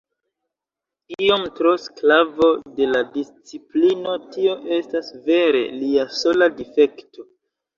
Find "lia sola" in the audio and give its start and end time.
5.83-6.49